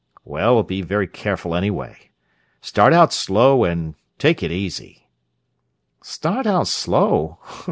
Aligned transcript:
"Well, 0.25 0.63
be 0.63 0.81
very 0.81 1.05
careful, 1.05 1.53
anyway. 1.53 2.09
Start 2.59 2.91
out 2.91 3.13
slow 3.13 3.63
and 3.65 3.93
take 4.17 4.41
it 4.41 4.51
easy." 4.51 5.07
"Start 6.01 6.47
out 6.47 6.67
slow? 6.67 7.37